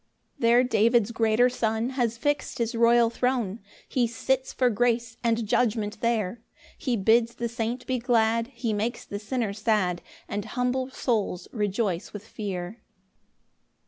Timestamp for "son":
1.47-1.91